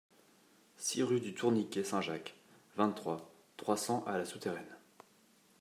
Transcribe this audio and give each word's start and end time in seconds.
six 0.77 1.03
rue 1.03 1.19
du 1.19 1.35
Tourniquet 1.35 1.83
Saint-Jacques, 1.83 2.33
vingt-trois, 2.75 3.31
trois 3.55 3.77
cents 3.77 4.03
à 4.07 4.17
La 4.17 4.25
Souterraine 4.25 4.75